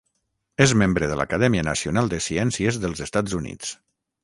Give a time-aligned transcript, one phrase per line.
[0.63, 3.79] És membre de l'Acadèmia Nacional de Ciències dels Estats Units.